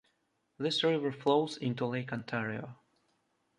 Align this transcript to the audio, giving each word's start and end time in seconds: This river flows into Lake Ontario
This 0.57 0.83
river 0.83 1.11
flows 1.11 1.57
into 1.57 1.85
Lake 1.85 2.11
Ontario 2.11 2.75